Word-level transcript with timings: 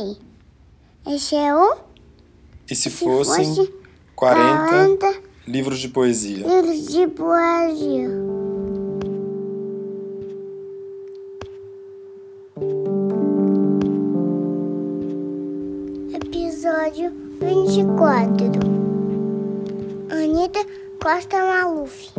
sei. 0.00 0.16
Esse 1.14 1.34
é 1.36 1.54
o 1.54 1.76
E 2.70 2.74
se 2.74 2.82
se 2.82 2.90
fossem 2.90 3.44
fosse 3.54 3.72
40 4.14 4.68
40 4.68 5.22
livros 5.46 5.78
de 5.78 5.88
poesia? 5.88 6.46
livros 6.46 6.86
de 6.88 7.06
poesia. 7.08 8.08
Episódio 16.12 17.12
24 17.40 18.46
Anitta 20.10 20.60
Costa 21.02 21.38
Maluf 21.38 22.10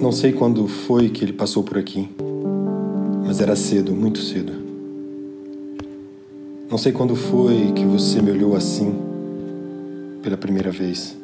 Não 0.00 0.10
sei 0.12 0.32
quando 0.32 0.66
foi 0.66 1.08
que 1.08 1.24
ele 1.24 1.32
passou 1.32 1.62
por 1.62 1.78
aqui, 1.78 2.08
mas 3.24 3.40
era 3.40 3.54
cedo, 3.54 3.94
muito 3.94 4.18
cedo. 4.20 4.57
Não 6.78 6.82
sei 6.84 6.92
quando 6.92 7.16
foi 7.16 7.72
que 7.74 7.84
você 7.84 8.22
me 8.22 8.30
olhou 8.30 8.54
assim 8.54 8.94
pela 10.22 10.36
primeira 10.36 10.70
vez. 10.70 11.16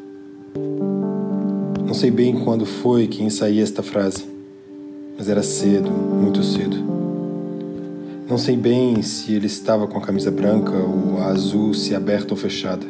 Não 1.87 1.95
sei 1.95 2.11
bem 2.11 2.35
quando 2.41 2.67
foi 2.67 3.07
que 3.07 3.23
ensaiei 3.23 3.63
esta 3.63 3.81
frase, 3.81 4.25
mas 5.17 5.29
era 5.29 5.45
cedo, 5.45 5.93
muito 5.93 6.43
cedo. 6.43 6.77
Não 8.29 8.37
sei 8.37 8.57
bem 8.57 9.01
se 9.03 9.33
ele 9.33 9.47
estava 9.47 9.87
com 9.87 9.97
a 9.97 10.01
camisa 10.01 10.29
branca 10.29 10.73
ou 10.73 11.19
a 11.19 11.27
azul, 11.27 11.73
se 11.73 11.95
aberta 11.95 12.35
ou 12.35 12.37
fechada. 12.37 12.85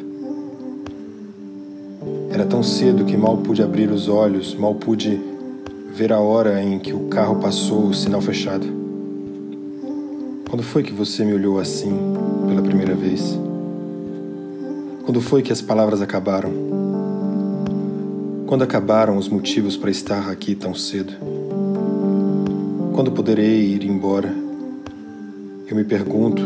Era 2.31 2.45
tão 2.45 2.63
cedo 2.63 3.05
que 3.05 3.15
mal 3.15 3.37
pude 3.37 3.61
abrir 3.61 3.91
os 3.91 4.07
olhos, 4.07 4.55
mal 4.55 4.73
pude 4.73 5.21
ver 5.93 6.11
a 6.11 6.19
hora 6.19 6.63
em 6.63 6.79
que 6.79 6.93
o 6.93 7.01
carro 7.09 7.35
passou 7.35 7.89
o 7.89 7.93
sinal 7.93 8.21
fechado. 8.21 8.65
Quando 10.49 10.63
foi 10.63 10.81
que 10.81 10.91
você 10.91 11.23
me 11.23 11.33
olhou 11.35 11.59
assim 11.59 11.93
primeira 12.75 12.93
vez? 12.93 13.39
Quando 15.05 15.21
foi 15.21 15.41
que 15.41 15.53
as 15.53 15.61
palavras 15.61 16.01
acabaram? 16.01 16.51
Quando 18.45 18.63
acabaram 18.63 19.17
os 19.17 19.29
motivos 19.29 19.77
para 19.77 19.89
estar 19.89 20.29
aqui 20.29 20.53
tão 20.53 20.75
cedo? 20.75 21.13
Quando 22.93 23.13
poderei 23.13 23.61
ir 23.61 23.85
embora? 23.85 24.27
Eu 25.67 25.75
me 25.75 25.85
pergunto, 25.85 26.41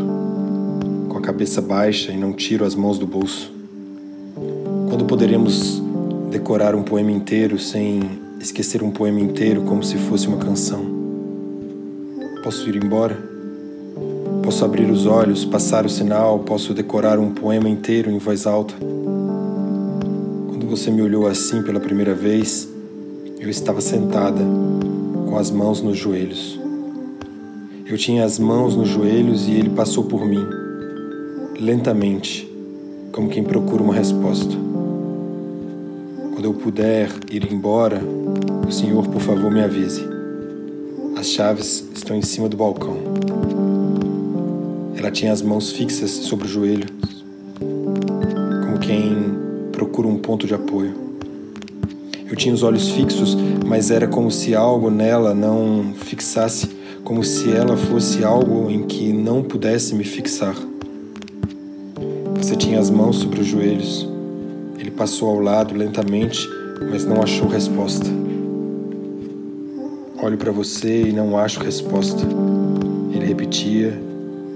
com 1.08 1.18
a 1.18 1.20
cabeça 1.20 1.60
baixa 1.60 2.12
e 2.12 2.16
não 2.16 2.32
tiro 2.32 2.64
as 2.64 2.76
mãos 2.76 2.96
do 2.96 3.08
bolso. 3.08 3.52
Quando 4.88 5.06
poderemos 5.06 5.82
decorar 6.30 6.76
um 6.76 6.84
poema 6.84 7.10
inteiro 7.10 7.58
sem 7.58 8.20
esquecer 8.40 8.84
um 8.84 8.92
poema 8.92 9.18
inteiro 9.18 9.62
como 9.62 9.82
se 9.82 9.96
fosse 9.96 10.28
uma 10.28 10.38
canção? 10.38 10.86
Posso 12.44 12.68
ir 12.68 12.76
embora? 12.76 13.29
Posso 14.50 14.64
abrir 14.64 14.90
os 14.90 15.06
olhos, 15.06 15.44
passar 15.44 15.86
o 15.86 15.88
sinal, 15.88 16.40
posso 16.40 16.74
decorar 16.74 17.20
um 17.20 17.30
poema 17.30 17.68
inteiro 17.68 18.10
em 18.10 18.18
voz 18.18 18.48
alta? 18.48 18.74
Quando 20.48 20.66
você 20.68 20.90
me 20.90 21.00
olhou 21.00 21.28
assim 21.28 21.62
pela 21.62 21.78
primeira 21.78 22.16
vez, 22.16 22.68
eu 23.38 23.48
estava 23.48 23.80
sentada, 23.80 24.40
com 25.28 25.38
as 25.38 25.52
mãos 25.52 25.80
nos 25.80 25.96
joelhos. 25.96 26.58
Eu 27.86 27.96
tinha 27.96 28.24
as 28.24 28.40
mãos 28.40 28.74
nos 28.74 28.88
joelhos 28.88 29.46
e 29.46 29.52
ele 29.52 29.70
passou 29.70 30.02
por 30.02 30.26
mim, 30.26 30.44
lentamente, 31.60 32.52
como 33.12 33.28
quem 33.28 33.44
procura 33.44 33.84
uma 33.84 33.94
resposta. 33.94 34.56
Quando 36.32 36.44
eu 36.44 36.54
puder 36.54 37.08
ir 37.30 37.52
embora, 37.52 38.00
o 38.68 38.72
senhor, 38.72 39.06
por 39.06 39.22
favor, 39.22 39.48
me 39.48 39.62
avise. 39.62 40.04
As 41.16 41.28
chaves 41.28 41.88
estão 41.94 42.16
em 42.16 42.22
cima 42.22 42.48
do 42.48 42.56
balcão. 42.56 43.39
Ela 45.00 45.10
tinha 45.10 45.32
as 45.32 45.40
mãos 45.40 45.72
fixas 45.72 46.10
sobre 46.10 46.46
o 46.46 46.50
joelho, 46.50 46.86
como 47.58 48.78
quem 48.78 49.16
procura 49.72 50.06
um 50.06 50.18
ponto 50.18 50.46
de 50.46 50.52
apoio. 50.52 50.94
Eu 52.28 52.36
tinha 52.36 52.52
os 52.52 52.62
olhos 52.62 52.90
fixos, 52.90 53.34
mas 53.64 53.90
era 53.90 54.06
como 54.06 54.30
se 54.30 54.54
algo 54.54 54.90
nela 54.90 55.32
não 55.34 55.94
fixasse, 55.96 56.68
como 57.02 57.24
se 57.24 57.50
ela 57.50 57.78
fosse 57.78 58.22
algo 58.22 58.70
em 58.70 58.82
que 58.82 59.10
não 59.10 59.42
pudesse 59.42 59.94
me 59.94 60.04
fixar. 60.04 60.54
Você 62.36 62.54
tinha 62.54 62.78
as 62.78 62.90
mãos 62.90 63.16
sobre 63.16 63.40
os 63.40 63.46
joelhos. 63.46 64.06
Ele 64.78 64.90
passou 64.90 65.30
ao 65.30 65.40
lado 65.40 65.74
lentamente, 65.74 66.46
mas 66.90 67.06
não 67.06 67.22
achou 67.22 67.48
resposta. 67.48 68.04
Olho 70.22 70.36
para 70.36 70.52
você 70.52 71.04
e 71.04 71.12
não 71.12 71.38
acho 71.38 71.58
resposta. 71.58 72.22
Ele 73.14 73.24
repetia 73.24 74.09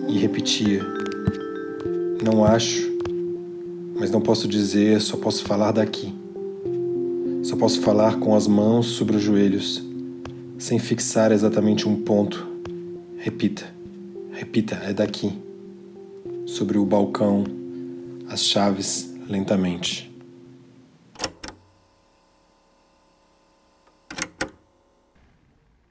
e 0.08 0.18
repetia. 0.18 0.82
Não 2.22 2.44
acho, 2.44 2.90
mas 3.94 4.10
não 4.10 4.20
posso 4.20 4.48
dizer, 4.48 5.00
só 5.00 5.16
posso 5.16 5.44
falar 5.44 5.72
daqui. 5.72 6.14
Só 7.42 7.56
posso 7.56 7.80
falar 7.82 8.18
com 8.18 8.34
as 8.34 8.46
mãos 8.46 8.86
sobre 8.86 9.16
os 9.16 9.22
joelhos, 9.22 9.82
sem 10.58 10.78
fixar 10.78 11.30
exatamente 11.30 11.88
um 11.88 12.02
ponto. 12.02 12.46
Repita, 13.18 13.66
repita, 14.32 14.76
é 14.76 14.92
daqui. 14.92 15.38
Sobre 16.46 16.78
o 16.78 16.84
balcão, 16.84 17.44
as 18.28 18.44
chaves 18.44 19.12
lentamente. 19.28 20.10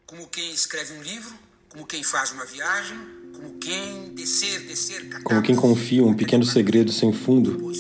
Como 0.06 0.28
quem 0.28 0.52
escreve 0.52 0.94
um 0.94 1.02
livro, 1.02 1.34
como 1.74 1.88
quem 1.88 2.04
faz 2.04 2.32
uma 2.32 2.46
viagem, 2.46 2.96
como 3.34 3.50
quem 3.60 4.14
descer, 4.14 4.60
descer, 4.68 5.10
catar, 5.10 5.24
Como 5.24 5.42
quem 5.42 5.56
confia 5.56 6.06
um 6.06 6.14
pequeno 6.14 6.46
segredo 6.46 6.92
sem 6.92 7.12
fundo, 7.12 7.72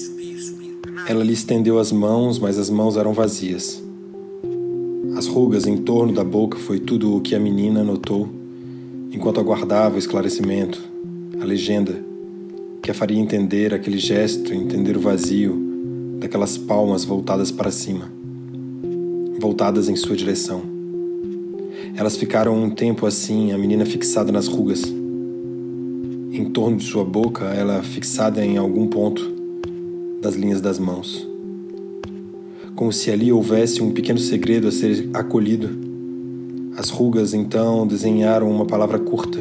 ela 1.07 1.23
lhe 1.23 1.33
estendeu 1.33 1.77
as 1.77 1.91
mãos, 1.91 2.39
mas 2.39 2.57
as 2.57 2.71
mãos 2.71 2.97
eram 2.97 3.13
vazias. 3.13 3.79
As 5.15 5.27
rugas 5.27 5.67
em 5.67 5.77
torno 5.77 6.11
da 6.11 6.23
boca 6.23 6.57
foi 6.57 6.79
tudo 6.79 7.15
o 7.15 7.21
que 7.21 7.35
a 7.35 7.39
menina 7.39 7.83
notou 7.83 8.27
enquanto 9.11 9.39
aguardava 9.39 9.95
o 9.95 9.99
esclarecimento, 9.99 10.81
a 11.39 11.45
legenda 11.45 12.03
que 12.81 12.89
a 12.89 12.95
faria 12.95 13.19
entender 13.19 13.75
aquele 13.75 13.99
gesto, 13.99 14.51
entender 14.51 14.97
o 14.97 15.01
vazio 15.01 15.55
daquelas 16.19 16.57
palmas 16.57 17.05
voltadas 17.05 17.51
para 17.51 17.69
cima, 17.69 18.11
voltadas 19.39 19.87
em 19.87 19.95
sua 19.95 20.15
direção. 20.15 20.72
Elas 21.95 22.17
ficaram 22.17 22.55
um 22.55 22.71
tempo 22.71 23.05
assim, 23.05 23.51
a 23.51 23.57
menina 23.57 23.85
fixada 23.85 24.31
nas 24.31 24.47
rugas. 24.47 24.81
Em 24.83 26.45
torno 26.51 26.77
de 26.77 26.85
sua 26.85 27.05
boca, 27.05 27.45
ela 27.45 27.83
fixada 27.83 28.43
em 28.43 28.57
algum 28.57 28.87
ponto 28.87 29.31
das 30.19 30.35
linhas 30.35 30.59
das 30.59 30.79
mãos. 30.79 31.27
Como 32.75 32.91
se 32.91 33.11
ali 33.11 33.31
houvesse 33.31 33.83
um 33.83 33.91
pequeno 33.91 34.17
segredo 34.17 34.67
a 34.67 34.71
ser 34.71 35.07
acolhido. 35.13 35.69
As 36.75 36.89
rugas 36.89 37.35
então 37.35 37.85
desenharam 37.85 38.49
uma 38.49 38.65
palavra 38.65 38.97
curta 38.97 39.39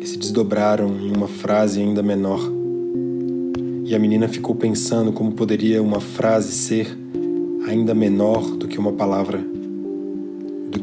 e 0.00 0.06
se 0.06 0.16
desdobraram 0.16 0.98
em 0.98 1.14
uma 1.14 1.28
frase 1.28 1.78
ainda 1.78 2.02
menor. 2.02 2.40
E 3.84 3.94
a 3.94 3.98
menina 3.98 4.26
ficou 4.28 4.54
pensando 4.54 5.12
como 5.12 5.32
poderia 5.32 5.82
uma 5.82 6.00
frase 6.00 6.52
ser 6.52 6.96
ainda 7.66 7.94
menor 7.94 8.56
do 8.56 8.66
que 8.66 8.78
uma 8.78 8.92
palavra, 8.92 9.44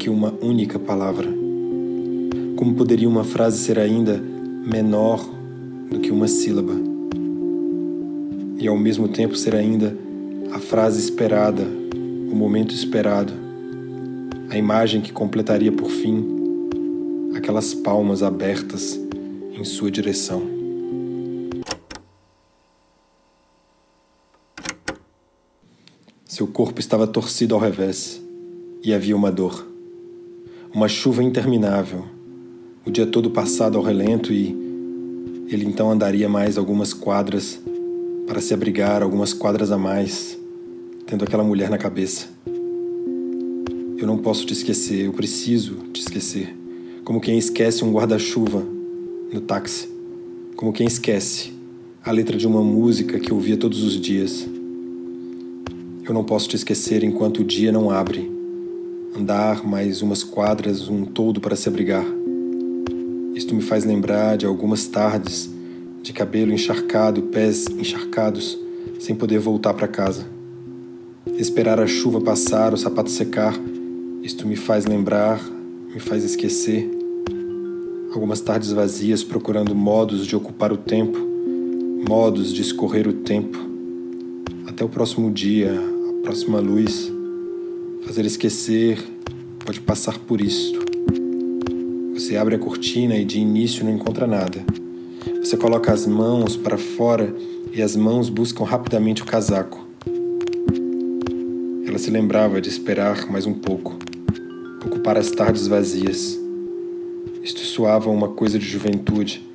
que 0.01 0.09
uma 0.09 0.33
única 0.41 0.79
palavra. 0.79 1.27
Como 2.55 2.73
poderia 2.73 3.07
uma 3.07 3.23
frase 3.23 3.59
ser 3.59 3.77
ainda 3.77 4.17
menor 4.17 5.23
do 5.91 5.99
que 5.99 6.09
uma 6.09 6.27
sílaba? 6.27 6.73
E 8.57 8.67
ao 8.67 8.75
mesmo 8.75 9.07
tempo 9.07 9.35
ser 9.35 9.53
ainda 9.53 9.95
a 10.51 10.57
frase 10.57 10.99
esperada, 10.99 11.61
o 12.31 12.35
momento 12.35 12.73
esperado, 12.73 13.31
a 14.49 14.57
imagem 14.57 15.01
que 15.01 15.13
completaria 15.13 15.71
por 15.71 15.91
fim 15.91 16.25
aquelas 17.35 17.75
palmas 17.75 18.23
abertas 18.23 18.99
em 19.53 19.63
sua 19.63 19.91
direção. 19.91 20.41
Seu 26.25 26.47
corpo 26.47 26.79
estava 26.79 27.05
torcido 27.05 27.53
ao 27.53 27.61
revés 27.61 28.19
e 28.83 28.95
havia 28.95 29.15
uma 29.15 29.31
dor. 29.31 29.70
Uma 30.73 30.87
chuva 30.87 31.21
interminável, 31.21 32.05
o 32.85 32.89
dia 32.89 33.05
todo 33.05 33.29
passado 33.29 33.77
ao 33.77 33.83
relento 33.83 34.31
e 34.31 34.55
ele 35.49 35.65
então 35.65 35.91
andaria 35.91 36.29
mais 36.29 36.57
algumas 36.57 36.93
quadras 36.93 37.59
para 38.25 38.39
se 38.39 38.53
abrigar 38.53 39.03
algumas 39.03 39.33
quadras 39.33 39.69
a 39.69 39.77
mais, 39.77 40.39
tendo 41.05 41.25
aquela 41.25 41.43
mulher 41.43 41.69
na 41.69 41.77
cabeça. 41.77 42.29
Eu 43.97 44.07
não 44.07 44.17
posso 44.17 44.45
te 44.45 44.53
esquecer, 44.53 45.07
eu 45.07 45.11
preciso 45.11 45.75
te 45.91 45.99
esquecer, 45.99 46.55
como 47.03 47.19
quem 47.19 47.37
esquece 47.37 47.83
um 47.83 47.91
guarda-chuva 47.91 48.63
no 49.33 49.41
táxi, 49.41 49.89
como 50.55 50.71
quem 50.71 50.87
esquece 50.87 51.51
a 52.01 52.11
letra 52.11 52.37
de 52.37 52.47
uma 52.47 52.63
música 52.63 53.19
que 53.19 53.33
ouvia 53.33 53.57
todos 53.57 53.83
os 53.83 53.99
dias. 53.99 54.47
Eu 56.07 56.13
não 56.13 56.23
posso 56.23 56.47
te 56.47 56.55
esquecer 56.55 57.03
enquanto 57.03 57.39
o 57.39 57.43
dia 57.43 57.73
não 57.73 57.91
abre. 57.91 58.40
Andar 59.13 59.67
mais 59.67 60.01
umas 60.01 60.23
quadras, 60.23 60.87
um 60.87 61.03
todo 61.03 61.41
para 61.41 61.55
se 61.55 61.67
abrigar. 61.67 62.05
Isto 63.35 63.53
me 63.53 63.61
faz 63.61 63.83
lembrar 63.83 64.37
de 64.37 64.45
algumas 64.45 64.87
tardes, 64.87 65.49
de 66.01 66.13
cabelo 66.13 66.53
encharcado, 66.53 67.23
pés 67.23 67.65
encharcados, 67.77 68.57
sem 68.99 69.13
poder 69.13 69.39
voltar 69.39 69.73
para 69.73 69.87
casa. 69.87 70.25
Esperar 71.37 71.79
a 71.79 71.87
chuva 71.87 72.21
passar, 72.21 72.73
o 72.73 72.77
sapato 72.77 73.09
secar, 73.09 73.53
isto 74.23 74.47
me 74.47 74.55
faz 74.55 74.85
lembrar, 74.85 75.41
me 75.93 75.99
faz 75.99 76.23
esquecer. 76.23 76.89
Algumas 78.13 78.39
tardes 78.39 78.71
vazias 78.71 79.23
procurando 79.23 79.75
modos 79.75 80.25
de 80.25 80.35
ocupar 80.35 80.71
o 80.71 80.77
tempo, 80.77 81.17
modos 82.07 82.53
de 82.53 82.61
escorrer 82.61 83.07
o 83.07 83.13
tempo. 83.13 83.57
Até 84.67 84.85
o 84.85 84.89
próximo 84.89 85.29
dia, 85.31 85.73
a 85.73 86.23
próxima 86.23 86.59
luz. 86.59 87.11
Fazer 88.05 88.25
esquecer 88.25 88.97
pode 89.63 89.79
passar 89.79 90.17
por 90.17 90.41
isto. 90.41 90.79
Você 92.13 92.35
abre 92.35 92.55
a 92.55 92.59
cortina 92.59 93.15
e 93.15 93.23
de 93.23 93.39
início 93.39 93.85
não 93.85 93.91
encontra 93.91 94.25
nada. 94.25 94.63
Você 95.39 95.55
coloca 95.55 95.93
as 95.93 96.05
mãos 96.07 96.57
para 96.57 96.77
fora 96.77 97.33
e 97.71 97.81
as 97.81 97.95
mãos 97.95 98.29
buscam 98.29 98.63
rapidamente 98.63 99.21
o 99.21 99.25
casaco. 99.25 99.87
Ela 101.85 101.97
se 101.99 102.09
lembrava 102.09 102.59
de 102.59 102.69
esperar 102.69 103.29
mais 103.31 103.45
um 103.45 103.53
pouco, 103.53 103.97
ocupar 104.85 105.17
as 105.17 105.29
tardes 105.31 105.67
vazias. 105.67 106.39
Isto 107.43 107.59
soava 107.61 108.09
uma 108.09 108.29
coisa 108.29 108.57
de 108.57 108.65
juventude. 108.65 109.47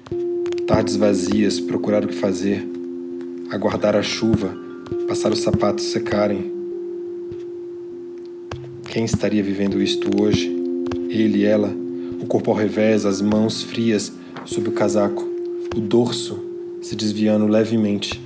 Tardes 0.66 0.96
vazias, 0.96 1.60
procurar 1.60 2.04
o 2.04 2.08
que 2.08 2.14
fazer, 2.14 2.66
aguardar 3.50 3.94
a 3.94 4.02
chuva, 4.02 4.56
passar 5.06 5.32
os 5.32 5.40
sapatos 5.40 5.84
secarem. 5.86 6.55
Quem 8.96 9.04
estaria 9.04 9.42
vivendo 9.42 9.82
isto 9.82 10.08
hoje? 10.22 10.50
Ele 11.10 11.44
ela? 11.44 11.70
o 12.18 12.24
corpo 12.24 12.50
ao 12.50 12.56
revés, 12.56 13.04
as 13.04 13.20
mãos 13.20 13.62
frias 13.62 14.10
sob 14.46 14.70
o 14.70 14.72
casaco, 14.72 15.22
o 15.76 15.80
dorso 15.80 16.38
se 16.80 16.96
desviando 16.96 17.46
levemente. 17.46 18.18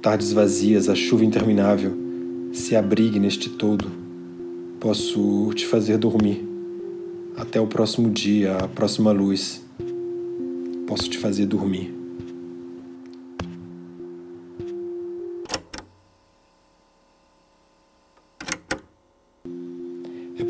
Tardes 0.00 0.32
vazias, 0.32 0.88
a 0.88 0.94
chuva 0.94 1.22
interminável, 1.22 1.92
se 2.50 2.74
abrigue 2.74 3.20
neste 3.20 3.50
todo. 3.50 3.92
Posso 4.80 5.52
te 5.54 5.66
fazer 5.66 5.98
dormir. 5.98 6.42
Até 7.36 7.60
o 7.60 7.66
próximo 7.66 8.08
dia, 8.08 8.56
a 8.56 8.66
próxima 8.66 9.12
luz. 9.12 9.62
Posso 10.86 11.10
te 11.10 11.18
fazer 11.18 11.44
dormir. 11.44 11.93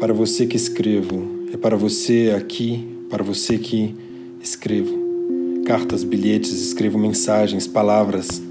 Para 0.04 0.12
você 0.12 0.44
que 0.44 0.54
escrevo 0.54 1.26
é 1.50 1.56
para 1.56 1.78
você 1.78 2.34
aqui, 2.36 2.86
para 3.08 3.24
você 3.24 3.56
que 3.56 3.94
escrevo. 4.38 4.94
Cartas, 5.64 6.04
bilhetes, 6.04 6.52
escrevo 6.52 6.98
mensagens, 6.98 7.66
palavras, 7.66 8.42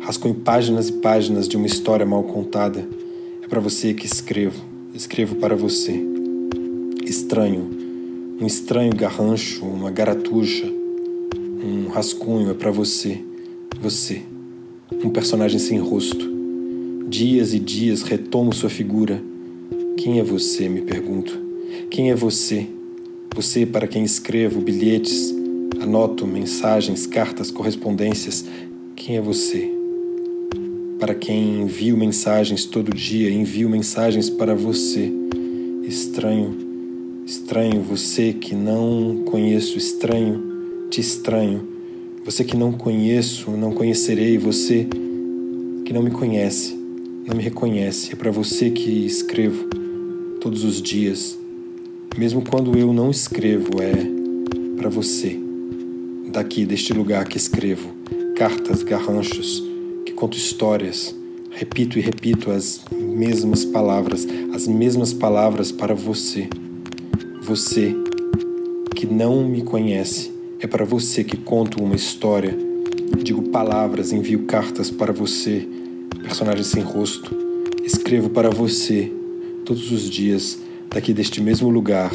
rascunho 0.00 0.34
páginas 0.34 0.88
e 0.88 0.94
páginas 0.94 1.46
de 1.46 1.56
uma 1.56 1.68
história 1.68 2.04
mal 2.04 2.24
contada. 2.24 2.84
É 3.40 3.46
para 3.46 3.60
você 3.60 3.94
que 3.94 4.04
escrevo, 4.04 4.60
escrevo 4.92 5.36
para 5.36 5.54
você. 5.54 5.96
Estranho, 7.04 7.70
um 8.40 8.44
estranho 8.44 8.92
garrancho, 8.92 9.64
uma 9.64 9.92
garatuja, 9.92 10.66
um 10.66 11.86
rascunho 11.86 12.50
é 12.50 12.54
para 12.54 12.72
você, 12.72 13.22
você, 13.80 14.22
um 15.04 15.10
personagem 15.10 15.60
sem 15.60 15.78
rosto. 15.78 16.28
Dias 17.08 17.54
e 17.54 17.60
dias 17.60 18.02
retomo 18.02 18.52
sua 18.52 18.68
figura. 18.68 19.22
Quem 19.96 20.20
é 20.20 20.22
você? 20.22 20.68
me 20.68 20.82
pergunto. 20.82 21.40
Quem 21.90 22.10
é 22.10 22.14
você? 22.14 22.66
Você 23.34 23.64
para 23.64 23.88
quem 23.88 24.04
escrevo 24.04 24.60
bilhetes, 24.60 25.34
anoto 25.80 26.26
mensagens, 26.26 27.06
cartas, 27.06 27.50
correspondências. 27.50 28.44
Quem 28.94 29.16
é 29.16 29.22
você? 29.22 29.72
Para 30.98 31.14
quem 31.14 31.62
envio 31.62 31.96
mensagens 31.96 32.66
todo 32.66 32.94
dia, 32.94 33.30
envio 33.30 33.70
mensagens 33.70 34.28
para 34.28 34.54
você. 34.54 35.10
Estranho, 35.82 36.54
estranho, 37.24 37.80
você 37.80 38.34
que 38.34 38.54
não 38.54 39.22
conheço, 39.24 39.78
estranho, 39.78 40.42
te 40.90 41.00
estranho. 41.00 41.66
Você 42.22 42.44
que 42.44 42.56
não 42.56 42.70
conheço, 42.70 43.50
não 43.50 43.72
conhecerei, 43.72 44.36
você 44.36 44.86
que 45.86 45.92
não 45.92 46.02
me 46.02 46.10
conhece, 46.10 46.78
não 47.26 47.34
me 47.34 47.42
reconhece. 47.42 48.12
É 48.12 48.16
para 48.16 48.30
você 48.30 48.70
que 48.70 49.06
escrevo 49.06 49.85
todos 50.40 50.64
os 50.64 50.80
dias 50.80 51.38
mesmo 52.16 52.42
quando 52.42 52.78
eu 52.78 52.94
não 52.94 53.10
escrevo, 53.10 53.82
é 53.82 53.92
para 54.78 54.88
você. 54.88 55.38
Daqui, 56.32 56.64
deste 56.64 56.94
lugar 56.94 57.26
que 57.26 57.36
escrevo, 57.36 57.90
cartas, 58.34 58.82
garranchos, 58.82 59.62
que 60.04 60.12
conto 60.12 60.34
histórias, 60.34 61.14
repito 61.50 61.98
e 61.98 62.02
repito 62.02 62.50
as 62.50 62.80
mesmas 62.90 63.66
palavras, 63.66 64.26
as 64.54 64.66
mesmas 64.66 65.12
palavras 65.12 65.70
para 65.70 65.94
você. 65.94 66.48
Você 67.42 67.94
que 68.94 69.06
não 69.06 69.46
me 69.46 69.60
conhece, 69.60 70.32
é 70.58 70.66
para 70.66 70.86
você 70.86 71.22
que 71.22 71.36
conto 71.36 71.82
uma 71.82 71.94
história. 71.94 72.56
Digo 73.22 73.50
palavras, 73.50 74.10
envio 74.10 74.44
cartas 74.44 74.90
para 74.90 75.12
você, 75.12 75.68
personagem 76.22 76.64
sem 76.64 76.82
rosto. 76.82 77.36
Escrevo 77.84 78.30
para 78.30 78.48
você 78.48 79.12
todos 79.66 79.90
os 79.90 80.08
dias 80.08 80.56
daqui 80.88 81.12
deste 81.12 81.42
mesmo 81.42 81.68
lugar, 81.68 82.12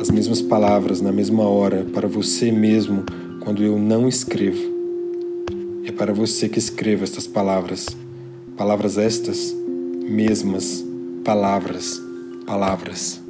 as 0.00 0.08
mesmas 0.08 0.40
palavras 0.40 1.00
na 1.00 1.10
mesma 1.10 1.42
hora, 1.42 1.84
para 1.92 2.06
você 2.06 2.52
mesmo, 2.52 3.04
quando 3.42 3.64
eu 3.64 3.76
não 3.76 4.08
escrevo. 4.08 4.62
É 5.84 5.90
para 5.90 6.14
você 6.14 6.48
que 6.48 6.60
escrevo 6.60 7.02
estas 7.02 7.26
palavras. 7.26 7.86
Palavras 8.56 8.96
estas, 8.98 9.52
mesmas 10.04 10.84
palavras, 11.24 12.00
palavras. 12.46 13.20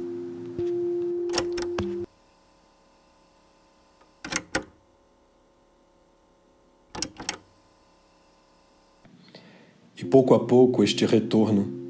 E 9.97 10.05
pouco 10.05 10.35
a 10.35 10.39
pouco 10.39 10.83
este 10.83 11.07
retorno 11.07 11.82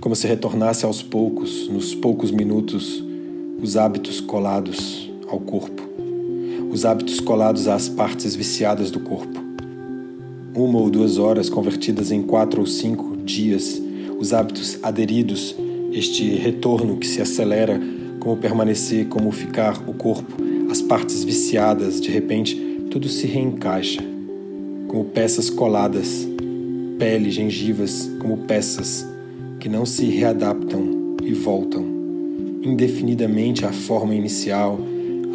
como 0.00 0.14
se 0.14 0.26
retornasse 0.28 0.84
aos 0.84 1.02
poucos, 1.02 1.68
nos 1.68 1.94
poucos 1.94 2.30
minutos, 2.30 3.04
os 3.60 3.76
hábitos 3.76 4.20
colados 4.20 5.10
ao 5.28 5.40
corpo, 5.40 5.82
os 6.70 6.84
hábitos 6.84 7.18
colados 7.18 7.66
às 7.66 7.88
partes 7.88 8.36
viciadas 8.36 8.90
do 8.92 9.00
corpo. 9.00 9.40
Uma 10.54 10.78
ou 10.78 10.88
duas 10.88 11.18
horas 11.18 11.50
convertidas 11.50 12.12
em 12.12 12.22
quatro 12.22 12.60
ou 12.60 12.66
cinco 12.66 13.16
dias, 13.16 13.82
os 14.18 14.32
hábitos 14.32 14.78
aderidos, 14.82 15.56
este 15.92 16.30
retorno 16.36 16.96
que 16.96 17.06
se 17.06 17.20
acelera, 17.20 17.80
como 18.20 18.36
permanecer, 18.36 19.06
como 19.08 19.32
ficar 19.32 19.82
o 19.88 19.92
corpo, 19.92 20.36
as 20.70 20.80
partes 20.80 21.24
viciadas, 21.24 22.00
de 22.00 22.10
repente, 22.10 22.54
tudo 22.90 23.08
se 23.08 23.26
reencaixa, 23.26 24.02
como 24.86 25.04
peças 25.06 25.50
coladas, 25.50 26.26
pele, 26.98 27.30
gengivas, 27.30 28.08
como 28.20 28.38
peças 28.38 29.06
que 29.58 29.68
não 29.68 29.84
se 29.84 30.06
readaptam 30.06 31.16
e 31.22 31.32
voltam 31.32 31.84
indefinidamente 32.62 33.64
à 33.64 33.72
forma 33.72 34.14
inicial. 34.14 34.78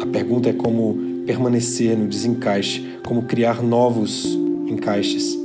A 0.00 0.06
pergunta 0.06 0.48
é 0.48 0.52
como 0.52 0.96
permanecer 1.26 1.96
no 1.96 2.06
desencaixe, 2.06 2.84
como 3.04 3.22
criar 3.22 3.62
novos 3.62 4.38
encaixes. 4.66 5.38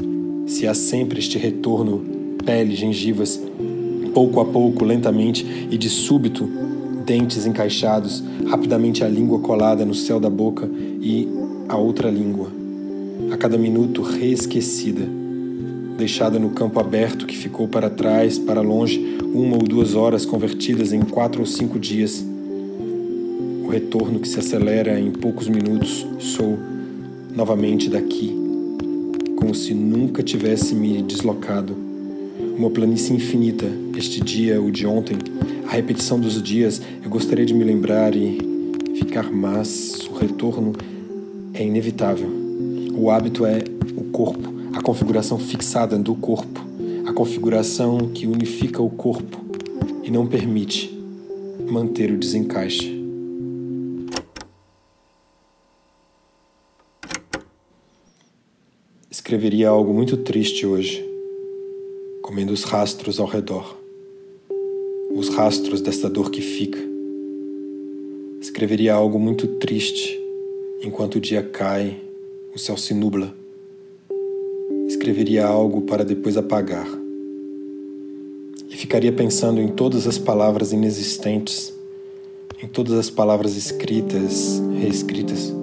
Se 0.48 0.68
há 0.68 0.74
sempre 0.74 1.20
este 1.20 1.38
retorno, 1.38 2.04
pele, 2.46 2.76
gengivas, 2.76 3.40
pouco 4.14 4.40
a 4.40 4.46
pouco, 4.46 4.84
lentamente 4.84 5.46
e 5.70 5.78
de 5.78 5.90
súbito, 5.90 6.50
dentes 7.06 7.46
encaixados, 7.46 8.24
rapidamente 8.48 9.04
a 9.04 9.08
língua 9.08 9.40
colada 9.40 9.86
no 9.86 9.94
céu 9.94 10.20
da 10.20 10.30
boca 10.30 10.70
e 11.02 11.28
a 11.68 11.78
outra 11.78 12.10
língua, 12.10 12.52
a 13.32 13.38
cada 13.38 13.58
minuto 13.58 14.02
reesquecida 14.02 15.19
deixada 16.00 16.40
no 16.40 16.52
campo 16.52 16.80
aberto 16.80 17.28
que 17.28 17.38
ficou 17.38 17.68
para 17.68 17.90
trás, 17.90 18.40
para 18.40 18.62
longe, 18.62 19.18
uma 19.34 19.58
ou 19.58 19.64
duas 19.64 19.94
horas 19.96 20.26
convertidas 20.26 20.94
em 20.94 21.02
quatro 21.02 21.42
ou 21.42 21.46
cinco 21.46 21.78
dias. 21.78 22.26
O 23.64 23.68
retorno 23.68 24.20
que 24.20 24.28
se 24.28 24.40
acelera 24.40 24.98
em 25.00 25.12
poucos 25.12 25.48
minutos, 25.50 26.08
sou 26.18 26.58
novamente 27.36 27.90
daqui, 27.90 28.34
como 29.36 29.54
se 29.54 29.74
nunca 29.74 30.24
tivesse 30.24 30.74
me 30.74 31.04
deslocado. 31.04 31.76
Uma 32.58 32.70
planície 32.70 33.14
infinita, 33.14 33.66
este 33.98 34.22
dia, 34.22 34.62
o 34.62 34.72
de 34.72 34.88
ontem, 34.88 35.18
a 35.68 35.72
repetição 35.72 36.20
dos 36.20 36.42
dias, 36.42 36.82
eu 37.04 37.10
gostaria 37.10 37.46
de 37.46 37.54
me 37.54 37.64
lembrar 37.64 38.16
e 38.16 38.38
ficar, 38.96 39.30
mas 39.32 40.08
o 40.10 40.14
retorno 40.14 40.74
é 41.54 41.64
inevitável. 41.64 42.30
O 42.96 43.12
hábito 43.12 43.46
é 43.46 43.64
o 43.96 44.06
corpo 44.06 44.59
a 44.74 44.82
configuração 44.82 45.40
fixada 45.40 45.98
do 45.98 46.14
corpo, 46.16 46.62
a 47.06 47.14
configuração 47.14 48.10
que 48.10 48.28
unifica 48.28 48.82
o 48.82 48.90
corpo 48.90 49.44
e 50.04 50.12
não 50.12 50.28
permite 50.28 50.96
manter 51.70 52.12
o 52.12 52.18
desencaixe. 52.18 52.98
Escreveria 59.10 59.70
algo 59.70 59.94
muito 59.94 60.18
triste 60.18 60.66
hoje, 60.66 61.04
comendo 62.22 62.54
os 62.54 62.64
rastros 62.64 63.20
ao 63.20 63.28
redor, 63.28 63.78
os 65.12 65.30
rastros 65.30 65.82
desta 65.82 66.10
dor 66.10 66.30
que 66.30 66.42
fica. 66.42 66.80
Escreveria 68.40 68.94
algo 68.94 69.20
muito 69.20 69.48
triste 69.48 70.20
enquanto 70.82 71.16
o 71.16 71.20
dia 71.20 71.44
cai, 71.44 72.00
o 72.56 72.60
céu 72.60 72.78
se 72.78 72.94
nubla 72.94 73.39
Escreveria 75.00 75.48
algo 75.48 75.84
para 75.84 76.04
depois 76.04 76.36
apagar. 76.36 76.86
E 78.70 78.76
ficaria 78.76 79.14
pensando 79.14 79.62
em 79.62 79.70
todas 79.70 80.06
as 80.06 80.18
palavras 80.18 80.74
inexistentes, 80.74 81.74
em 82.62 82.68
todas 82.68 83.00
as 83.00 83.10
palavras 83.10 83.56
escritas, 83.56 84.62
reescritas, 84.78 85.56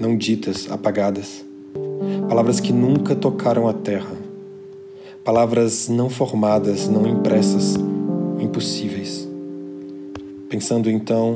não 0.00 0.16
ditas, 0.16 0.70
apagadas 0.70 1.44
palavras 2.26 2.60
que 2.60 2.72
nunca 2.72 3.14
tocaram 3.14 3.68
a 3.68 3.74
terra, 3.74 4.16
palavras 5.22 5.90
não 5.90 6.08
formadas, 6.08 6.88
não 6.88 7.06
impressas, 7.06 7.76
impossíveis. 8.40 9.28
Pensando 10.48 10.90
então, 10.90 11.34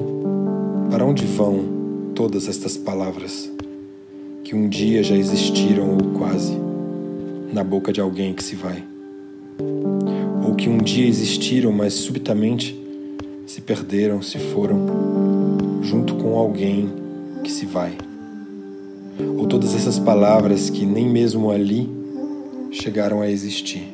para 0.90 1.04
onde 1.04 1.26
vão 1.26 1.66
todas 2.14 2.48
estas 2.48 2.78
palavras 2.78 3.52
que 4.42 4.54
um 4.54 4.70
dia 4.70 5.02
já 5.02 5.14
existiram 5.14 5.90
ou 5.90 6.18
quase 6.18 6.67
na 7.52 7.64
boca 7.64 7.92
de 7.92 8.00
alguém 8.00 8.34
que 8.34 8.42
se 8.42 8.54
vai? 8.54 8.84
Ou 10.46 10.54
que 10.54 10.68
um 10.68 10.78
dia 10.78 11.06
existiram, 11.06 11.72
mas 11.72 11.94
subitamente 11.94 12.78
se 13.46 13.60
perderam, 13.60 14.22
se 14.22 14.38
foram, 14.38 14.86
junto 15.82 16.14
com 16.14 16.36
alguém 16.36 16.90
que 17.42 17.50
se 17.50 17.66
vai 17.66 17.96
ou 19.36 19.46
todas 19.46 19.74
essas 19.74 19.98
palavras 19.98 20.70
que 20.70 20.86
nem 20.86 21.08
mesmo 21.08 21.50
ali 21.50 21.88
chegaram 22.70 23.20
a 23.20 23.28
existir. 23.28 23.90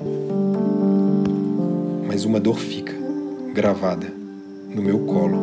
Mas 2.06 2.24
uma 2.24 2.38
dor 2.38 2.58
fica 2.58 2.92
gravada 3.52 4.12
no 4.68 4.82
meu 4.82 5.00
colo. 5.00 5.38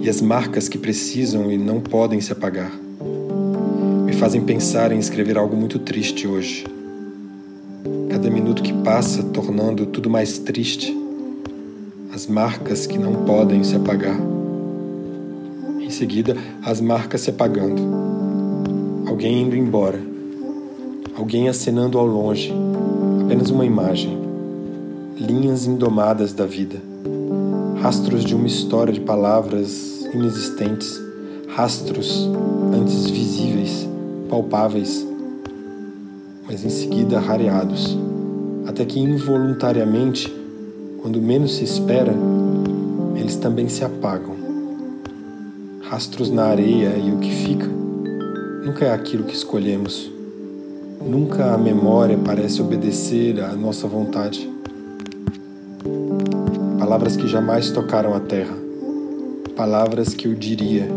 E 0.00 0.08
as 0.08 0.20
marcas 0.20 0.68
que 0.68 0.78
precisam 0.78 1.50
e 1.50 1.58
não 1.58 1.80
podem 1.80 2.20
se 2.20 2.32
apagar 2.32 2.72
me 4.04 4.12
fazem 4.12 4.42
pensar 4.42 4.92
em 4.92 4.98
escrever 4.98 5.36
algo 5.36 5.56
muito 5.56 5.78
triste 5.78 6.26
hoje. 6.26 6.64
Minuto 8.54 8.72
que 8.72 8.84
passa 8.84 9.20
tornando 9.20 9.84
tudo 9.84 10.08
mais 10.08 10.38
triste, 10.38 10.96
as 12.12 12.28
marcas 12.28 12.86
que 12.86 12.96
não 12.96 13.24
podem 13.24 13.64
se 13.64 13.74
apagar. 13.74 14.16
Em 15.80 15.90
seguida, 15.90 16.36
as 16.62 16.80
marcas 16.80 17.22
se 17.22 17.30
apagando. 17.30 17.82
Alguém 19.08 19.42
indo 19.42 19.56
embora, 19.56 20.00
alguém 21.16 21.48
acenando 21.48 21.98
ao 21.98 22.06
longe, 22.06 22.54
apenas 23.24 23.50
uma 23.50 23.66
imagem, 23.66 24.16
linhas 25.18 25.66
indomadas 25.66 26.32
da 26.32 26.46
vida, 26.46 26.80
rastros 27.80 28.24
de 28.24 28.36
uma 28.36 28.46
história 28.46 28.92
de 28.92 29.00
palavras 29.00 30.06
inexistentes, 30.14 31.02
rastros 31.48 32.30
antes 32.72 33.10
visíveis, 33.10 33.88
palpáveis, 34.30 35.04
mas 36.46 36.64
em 36.64 36.70
seguida 36.70 37.18
rareados, 37.18 37.98
até 38.66 38.84
que 38.84 38.98
involuntariamente, 39.00 40.32
quando 41.00 41.20
menos 41.20 41.56
se 41.56 41.64
espera, 41.64 42.14
eles 43.16 43.36
também 43.36 43.68
se 43.68 43.84
apagam. 43.84 44.34
Rastros 45.82 46.30
na 46.30 46.44
areia 46.44 46.96
e 46.96 47.12
o 47.12 47.18
que 47.18 47.30
fica 47.30 47.84
nunca 48.64 48.86
é 48.86 48.92
aquilo 48.92 49.24
que 49.24 49.34
escolhemos. 49.34 50.10
Nunca 51.04 51.52
a 51.52 51.58
memória 51.58 52.18
parece 52.24 52.62
obedecer 52.62 53.40
à 53.40 53.52
nossa 53.52 53.86
vontade. 53.86 54.50
Palavras 56.78 57.16
que 57.16 57.28
jamais 57.28 57.70
tocaram 57.70 58.14
a 58.14 58.20
terra. 58.20 58.54
Palavras 59.54 60.14
que 60.14 60.26
eu 60.26 60.34
diria 60.34 60.88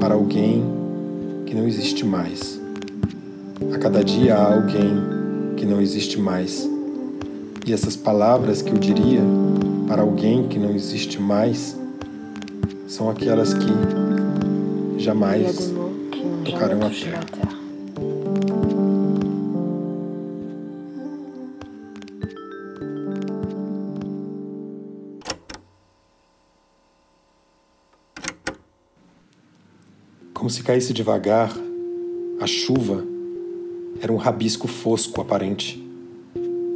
para 0.00 0.14
alguém 0.14 0.64
que 1.44 1.54
não 1.54 1.66
existe 1.66 2.04
mais. 2.04 2.58
A 3.74 3.78
cada 3.78 4.02
dia 4.02 4.36
há 4.36 4.54
alguém 4.54 4.94
que 5.56 5.66
não 5.66 5.80
existe 5.80 6.18
mais. 6.18 6.69
E 7.66 7.72
essas 7.72 7.94
palavras 7.94 8.62
que 8.62 8.70
eu 8.70 8.78
diria 8.78 9.20
para 9.86 10.02
alguém 10.02 10.48
que 10.48 10.58
não 10.58 10.70
existe 10.74 11.20
mais 11.20 11.78
são 12.86 13.08
aquelas 13.08 13.54
que 13.54 13.66
jamais 14.98 15.72
tocarão 16.44 16.80
a 16.86 16.90
terra. 16.90 17.60
Como 30.34 30.48
se 30.48 30.62
caísse 30.62 30.92
devagar, 30.92 31.52
a 32.40 32.46
chuva 32.46 33.04
era 34.00 34.10
um 34.10 34.16
rabisco 34.16 34.66
fosco 34.66 35.20
aparente, 35.20 35.89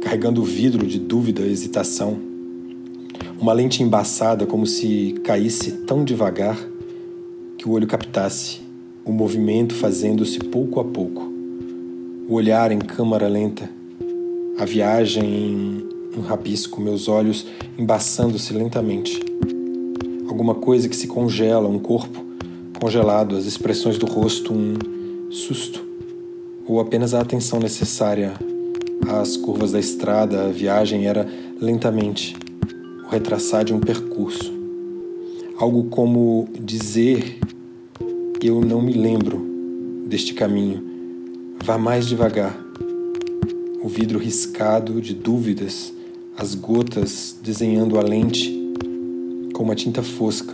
carregando 0.05 0.39
o 0.39 0.45
vidro 0.45 0.85
de 0.85 0.99
dúvida 0.99 1.41
e 1.41 1.51
hesitação. 1.51 2.15
Uma 3.41 3.53
lente 3.53 3.81
embaçada, 3.81 4.45
como 4.45 4.67
se 4.67 5.15
caísse 5.23 5.71
tão 5.71 6.03
devagar 6.03 6.59
que 7.57 7.67
o 7.67 7.71
olho 7.71 7.87
captasse 7.87 8.61
o 9.03 9.11
movimento 9.11 9.73
fazendo-se 9.73 10.37
pouco 10.37 10.79
a 10.79 10.83
pouco, 10.83 11.23
o 12.29 12.33
olhar 12.35 12.71
em 12.71 12.77
câmara 12.77 13.27
lenta, 13.27 13.67
a 14.59 14.63
viagem 14.63 15.25
em 15.25 16.19
um 16.19 16.21
rabisco, 16.21 16.79
meus 16.79 17.07
olhos 17.07 17.47
embaçando-se 17.75 18.53
lentamente. 18.53 19.19
Alguma 20.27 20.53
coisa 20.53 20.87
que 20.87 20.95
se 20.95 21.07
congela, 21.07 21.67
um 21.67 21.79
corpo 21.79 22.23
congelado, 22.79 23.35
as 23.35 23.45
expressões 23.45 23.97
do 23.97 24.05
rosto, 24.05 24.53
um 24.53 25.31
susto, 25.31 25.83
ou 26.67 26.79
apenas 26.79 27.15
a 27.15 27.21
atenção 27.21 27.59
necessária 27.59 28.33
às 29.09 29.37
curvas 29.37 29.71
da 29.71 29.79
estrada, 29.79 30.45
a 30.45 30.49
viagem 30.49 31.07
era 31.07 31.27
lentamente 31.59 32.35
o 33.05 33.09
retraçar 33.09 33.63
de 33.63 33.73
um 33.73 33.79
percurso. 33.79 34.53
Algo 35.57 35.85
como 35.85 36.47
dizer 36.59 37.39
eu 38.41 38.61
não 38.61 38.79
me 38.79 38.93
lembro 38.93 39.43
deste 40.05 40.33
caminho. 40.35 40.83
Vá 41.63 41.79
mais 41.79 42.05
devagar. 42.05 42.55
O 43.81 43.87
vidro 43.87 44.19
riscado 44.19 45.01
de 45.01 45.15
dúvidas, 45.15 45.91
as 46.37 46.53
gotas 46.53 47.35
desenhando 47.41 47.97
a 47.97 48.03
lente 48.03 48.53
com 49.53 49.63
uma 49.63 49.73
tinta 49.73 50.03
fosca, 50.03 50.53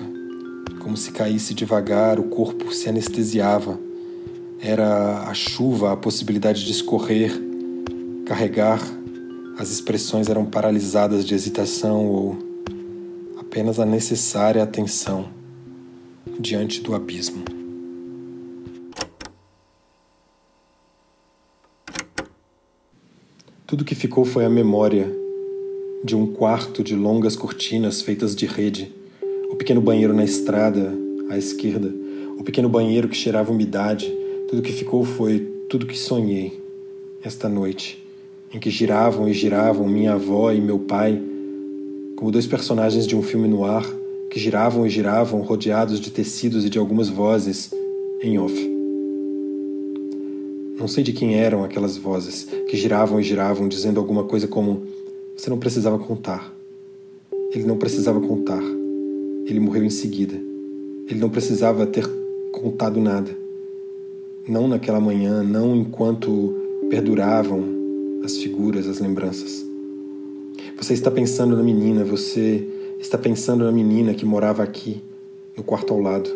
como 0.79 0.96
se 0.96 1.12
caísse 1.12 1.53
devagar, 1.53 2.17
o 2.17 2.24
corpo 2.24 2.74
se 2.74 2.88
anestesiava. 2.88 3.77
Era 4.62 5.24
a 5.24 5.34
chuva, 5.34 5.91
a 5.91 5.98
possibilidade 5.98 6.63
de 6.63 6.72
escorrer, 6.72 7.50
carregar. 8.31 8.79
As 9.57 9.69
expressões 9.71 10.29
eram 10.29 10.45
paralisadas 10.45 11.25
de 11.25 11.35
hesitação 11.35 12.05
ou 12.07 12.38
apenas 13.38 13.77
a 13.77 13.85
necessária 13.85 14.63
atenção 14.63 15.27
diante 16.39 16.79
do 16.79 16.95
abismo. 16.95 17.43
Tudo 23.67 23.83
que 23.83 23.93
ficou 23.93 24.23
foi 24.23 24.45
a 24.45 24.50
memória 24.50 25.13
de 26.01 26.15
um 26.15 26.25
quarto 26.25 26.81
de 26.81 26.95
longas 26.95 27.35
cortinas 27.35 28.01
feitas 28.01 28.33
de 28.33 28.45
rede, 28.45 28.95
o 29.51 29.57
pequeno 29.57 29.81
banheiro 29.81 30.13
na 30.13 30.23
estrada 30.23 30.93
à 31.29 31.38
esquerda, 31.38 31.93
o 32.39 32.43
pequeno 32.45 32.69
banheiro 32.69 33.09
que 33.09 33.15
cheirava 33.15 33.51
umidade. 33.51 34.09
Tudo 34.47 34.61
que 34.61 34.71
ficou 34.71 35.03
foi 35.03 35.65
tudo 35.67 35.85
que 35.85 35.97
sonhei 35.97 36.63
esta 37.23 37.50
noite, 37.50 38.01
em 38.53 38.60
que 38.60 38.70
giravam 38.70 39.27
e 39.27 39.34
giravam 39.34 39.88
minha 39.88 40.13
avó 40.13 40.51
e 40.51 40.60
meu 40.60 40.79
pai, 40.79 41.22
como 42.15 42.31
dois 42.31 42.46
personagens 42.46 43.08
de 43.08 43.15
um 43.15 43.22
filme 43.22 43.48
no 43.48 43.63
ar, 43.63 43.86
que 44.29 44.39
giravam 44.39 44.86
e 44.86 44.89
giravam 44.89 45.41
rodeados 45.41 46.00
de 46.00 46.12
tecidos 46.12 46.65
e 46.65 46.70
de 46.70 46.77
algumas 46.77 47.10
vozes 47.10 47.72
em 48.22 48.38
off. 48.38 48.70
Não 50.77 50.88
sei 50.88 51.03
de 51.03 51.13
quem 51.13 51.36
eram 51.36 51.63
aquelas 51.63 51.96
vozes 51.96 52.48
que 52.67 52.75
giravam 52.75 53.20
e 53.20 53.24
giravam, 53.24 53.67
dizendo 53.67 54.00
alguma 54.00 54.24
coisa 54.24 54.48
como: 54.48 54.84
Você 55.38 55.50
não 55.50 55.58
precisava 55.58 56.00
contar. 56.00 56.51
Ele 57.53 57.65
não 57.65 57.77
precisava 57.77 58.20
contar. 58.20 58.63
Ele 59.46 59.60
morreu 59.60 59.84
em 59.84 59.89
seguida. 59.89 60.34
Ele 60.34 61.20
não 61.20 61.29
precisava 61.29 61.86
ter 61.86 62.10
contado 62.51 63.00
nada. 63.00 63.29
Não 64.48 64.67
naquela 64.67 65.00
manhã, 65.00 65.43
não 65.43 65.75
enquanto 65.75 66.55
perduravam 66.89 67.80
as 68.23 68.37
figuras, 68.37 68.87
as 68.87 68.99
lembranças. 68.99 69.65
Você 70.77 70.93
está 70.93 71.11
pensando 71.11 71.55
na 71.55 71.63
menina, 71.63 72.03
você 72.03 72.67
está 72.99 73.17
pensando 73.17 73.63
na 73.63 73.71
menina 73.71 74.13
que 74.13 74.25
morava 74.25 74.63
aqui, 74.63 75.01
no 75.55 75.63
quarto 75.63 75.93
ao 75.93 75.99
lado. 75.99 76.29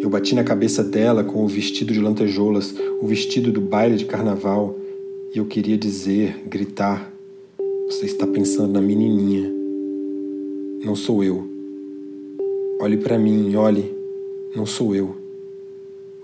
Eu 0.00 0.08
bati 0.08 0.34
na 0.34 0.44
cabeça 0.44 0.84
dela 0.84 1.24
com 1.24 1.44
o 1.44 1.48
vestido 1.48 1.92
de 1.92 2.00
lantejoulas, 2.00 2.74
o 3.00 3.06
vestido 3.06 3.50
do 3.50 3.60
baile 3.60 3.96
de 3.96 4.04
carnaval, 4.04 4.78
e 5.34 5.38
eu 5.38 5.46
queria 5.46 5.76
dizer, 5.76 6.42
gritar: 6.46 7.12
Você 7.86 8.06
está 8.06 8.26
pensando 8.26 8.72
na 8.72 8.80
menininha. 8.80 9.52
Não 10.84 10.94
sou 10.94 11.24
eu. 11.24 11.46
Olhe 12.80 12.96
para 12.96 13.18
mim, 13.18 13.54
olhe. 13.56 13.92
Não 14.54 14.64
sou 14.64 14.94
eu. 14.94 15.16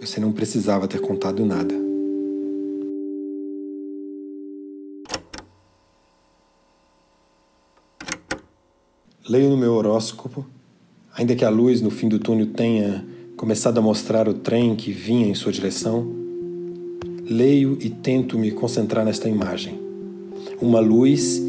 Você 0.01 0.21
não 0.21 0.33
precisava 0.33 0.87
ter 0.87 1.01
contado 1.01 1.45
nada. 1.45 1.84
Leio 9.27 9.49
no 9.49 9.57
meu 9.57 9.73
horóscopo, 9.73 10.45
ainda 11.17 11.35
que 11.35 11.47
a 11.47 11.49
luz 11.49 11.81
no 11.81 11.91
fim 11.91 12.11
do 12.11 12.19
túnel 12.19 12.49
tenha 12.49 13.03
começado 13.39 13.79
a 13.79 13.81
mostrar 13.81 14.29
o 14.29 14.35
trem 14.35 14.77
que 14.77 14.93
vinha 14.93 15.27
em 15.27 15.35
sua 15.35 15.51
direção, 15.51 16.07
leio 17.27 17.79
e 17.81 17.89
tento 17.89 18.39
me 18.39 18.51
concentrar 18.51 19.03
nesta 19.03 19.27
imagem. 19.27 19.81
Uma 20.61 20.79
luz 20.79 21.43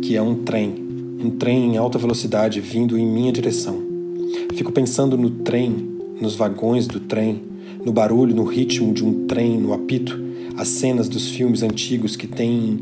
que 0.00 0.16
é 0.16 0.22
um 0.22 0.36
trem, 0.36 0.74
um 1.22 1.28
trem 1.32 1.74
em 1.74 1.76
alta 1.76 1.98
velocidade 1.98 2.62
vindo 2.62 2.96
em 2.96 3.04
minha 3.04 3.30
direção. 3.30 3.82
Fico 4.54 4.72
pensando 4.72 5.18
no 5.18 5.28
trem, 5.28 5.86
nos 6.18 6.34
vagões 6.34 6.86
do 6.86 6.98
trem, 6.98 7.42
no 7.84 7.92
barulho, 7.92 8.34
no 8.34 8.44
ritmo 8.44 8.90
de 8.94 9.04
um 9.04 9.26
trem, 9.26 9.58
no 9.58 9.74
apito, 9.74 10.18
as 10.56 10.68
cenas 10.68 11.10
dos 11.10 11.28
filmes 11.28 11.62
antigos 11.62 12.16
que 12.16 12.26
têm 12.26 12.78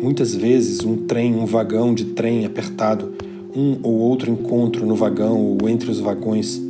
muitas 0.00 0.36
vezes 0.36 0.84
um 0.84 0.98
trem, 0.98 1.34
um 1.34 1.46
vagão 1.46 1.92
de 1.92 2.04
trem 2.04 2.44
apertado, 2.44 3.12
um 3.54 3.78
ou 3.82 3.94
outro 3.94 4.30
encontro 4.30 4.86
no 4.86 4.94
vagão 4.94 5.58
ou 5.60 5.68
entre 5.68 5.90
os 5.90 6.00
vagões. 6.00 6.60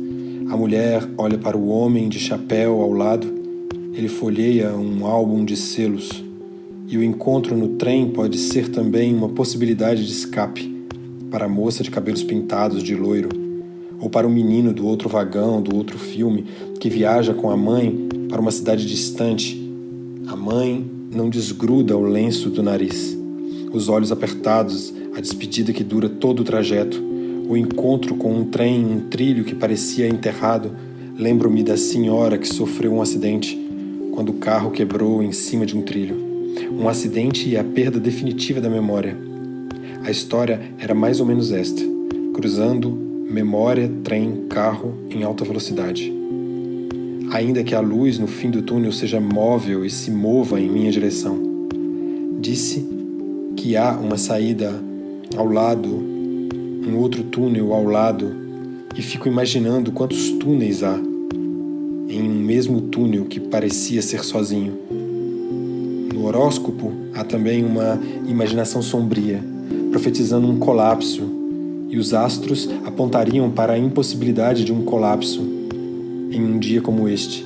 A 0.49 0.57
mulher 0.57 1.07
olha 1.17 1.37
para 1.37 1.57
o 1.57 1.69
homem 1.69 2.09
de 2.09 2.19
chapéu 2.19 2.81
ao 2.81 2.91
lado, 2.91 3.27
ele 3.93 4.07
folheia 4.07 4.75
um 4.75 5.05
álbum 5.05 5.45
de 5.45 5.55
selos. 5.55 6.23
E 6.87 6.97
o 6.97 7.03
encontro 7.03 7.55
no 7.55 7.69
trem 7.69 8.09
pode 8.09 8.37
ser 8.37 8.69
também 8.69 9.15
uma 9.15 9.29
possibilidade 9.29 10.05
de 10.05 10.11
escape 10.11 10.73
para 11.31 11.45
a 11.45 11.49
moça 11.49 11.81
de 11.83 11.89
cabelos 11.89 12.23
pintados 12.23 12.83
de 12.83 12.95
loiro, 12.95 13.29
ou 13.99 14.09
para 14.09 14.27
o 14.27 14.29
menino 14.29 14.73
do 14.73 14.85
outro 14.85 15.07
vagão, 15.07 15.61
do 15.61 15.75
outro 15.75 15.97
filme, 15.97 16.45
que 16.79 16.89
viaja 16.89 17.33
com 17.33 17.49
a 17.49 17.57
mãe 17.57 18.07
para 18.29 18.41
uma 18.41 18.51
cidade 18.51 18.85
distante. 18.85 19.59
A 20.27 20.35
mãe 20.35 20.85
não 21.11 21.29
desgruda 21.29 21.97
o 21.97 22.03
lenço 22.03 22.49
do 22.49 22.61
nariz. 22.61 23.17
Os 23.71 23.89
olhos 23.89 24.11
apertados, 24.11 24.93
a 25.15 25.21
despedida 25.21 25.71
que 25.71 25.83
dura 25.83 26.09
todo 26.09 26.39
o 26.39 26.43
trajeto, 26.43 27.01
o 27.47 27.55
encontro 27.55 28.15
com 28.15 28.33
um 28.33 28.45
trem 28.45 28.81
em 28.81 28.85
um 28.85 28.99
trilho 29.01 29.43
que 29.43 29.53
parecia 29.53 30.07
enterrado. 30.07 30.71
Lembro-me 31.17 31.63
da 31.63 31.77
senhora 31.77 32.37
que 32.37 32.47
sofreu 32.47 32.93
um 32.93 33.01
acidente 33.01 33.59
quando 34.13 34.29
o 34.29 34.35
carro 34.35 34.71
quebrou 34.71 35.21
em 35.21 35.31
cima 35.31 35.65
de 35.65 35.77
um 35.77 35.81
trilho. 35.81 36.15
Um 36.71 36.87
acidente 36.87 37.49
e 37.49 37.57
a 37.57 37.63
perda 37.63 37.99
definitiva 37.99 38.59
da 38.59 38.69
memória. 38.69 39.17
A 40.03 40.09
história 40.09 40.61
era 40.79 40.95
mais 40.95 41.19
ou 41.19 41.25
menos 41.25 41.51
esta: 41.51 41.81
cruzando 42.33 42.89
memória, 42.89 43.91
trem, 44.03 44.45
carro 44.49 44.95
em 45.09 45.23
alta 45.23 45.43
velocidade. 45.43 46.11
Ainda 47.31 47.63
que 47.63 47.73
a 47.73 47.79
luz 47.79 48.19
no 48.19 48.27
fim 48.27 48.49
do 48.51 48.61
túnel 48.61 48.91
seja 48.91 49.19
móvel 49.19 49.83
e 49.83 49.89
se 49.89 50.11
mova 50.11 50.59
em 50.59 50.69
minha 50.69 50.91
direção. 50.91 51.37
Disse 52.39 52.87
que 53.55 53.75
há 53.75 53.91
uma 53.91 54.17
saída 54.17 54.83
ao 55.35 55.47
lado, 55.47 55.89
um 55.89 56.97
outro 56.97 57.23
túnel 57.23 57.73
ao 57.73 57.85
lado, 57.85 58.31
e 58.95 59.01
fico 59.01 59.27
imaginando 59.27 59.91
quantos 59.91 60.29
túneis 60.31 60.83
há 60.83 60.99
em 62.07 62.21
um 62.21 62.33
mesmo 62.33 62.81
túnel 62.81 63.25
que 63.25 63.39
parecia 63.39 64.01
ser 64.01 64.23
sozinho. 64.23 64.73
No 66.13 66.25
horóscopo 66.25 66.91
há 67.15 67.23
também 67.23 67.63
uma 67.63 67.99
imaginação 68.27 68.81
sombria, 68.81 69.43
profetizando 69.91 70.47
um 70.47 70.59
colapso 70.59 71.23
e 71.89 71.97
os 71.97 72.13
astros 72.13 72.69
apontariam 72.85 73.49
para 73.49 73.73
a 73.73 73.77
impossibilidade 73.77 74.63
de 74.63 74.71
um 74.71 74.83
colapso 74.83 75.41
em 76.31 76.43
um 76.43 76.59
dia 76.59 76.81
como 76.81 77.07
este, 77.07 77.45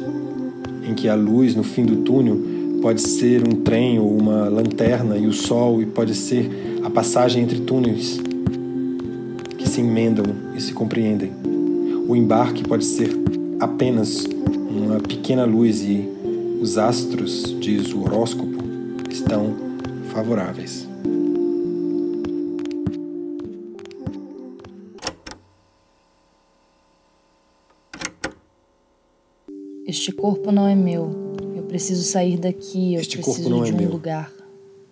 em 0.88 0.94
que 0.94 1.08
a 1.08 1.16
luz 1.16 1.56
no 1.56 1.64
fim 1.64 1.86
do 1.86 1.98
túnel 1.98 2.40
pode 2.82 3.02
ser 3.02 3.42
um 3.48 3.56
trem 3.62 4.00
ou 4.00 4.16
uma 4.16 4.50
lanterna 4.50 5.18
e 5.18 5.28
o 5.28 5.34
sol 5.34 5.82
e 5.82 5.86
pode 5.86 6.14
ser 6.14 6.50
passagem 6.98 7.44
entre 7.44 7.60
túneis 7.60 8.18
que 9.56 9.70
se 9.70 9.82
emendam 9.82 10.26
e 10.56 10.60
se 10.60 10.74
compreendem. 10.74 11.32
O 12.08 12.16
embarque 12.16 12.68
pode 12.68 12.84
ser 12.84 13.12
apenas 13.60 14.26
uma 14.26 15.00
pequena 15.00 15.46
luz 15.46 15.84
e 15.84 16.10
os 16.60 16.76
astros, 16.76 17.56
diz 17.60 17.94
o 17.94 18.02
horóscopo, 18.02 18.50
estão 19.12 19.56
favoráveis. 20.12 20.88
Este 29.86 30.12
corpo 30.14 30.52
não 30.52 30.68
é 30.68 30.74
meu. 30.74 31.12
Eu 31.56 31.62
preciso 31.62 32.02
sair 32.02 32.38
daqui. 32.40 32.96
Eu 32.96 33.02
Este 33.02 33.18
preciso 33.18 33.44
corpo 33.44 33.56
não 33.56 33.64
de 33.64 33.70
é 33.70 33.74
um 33.76 33.78
meu. 33.78 33.92
lugar. 33.92 34.37